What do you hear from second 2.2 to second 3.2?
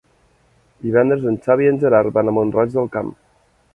a Mont-roig del Camp.